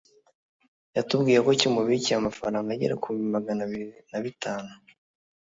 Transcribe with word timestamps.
yatubwiye 0.95 1.39
ko 1.45 1.51
kimubikiye 1.59 2.15
amafaranga 2.17 2.69
agera 2.75 2.99
ku 3.01 3.07
bihumbi 3.07 3.29
Magana 3.35 3.61
abiri 3.67 3.87
na 4.11 4.19
bitanu 4.23 4.71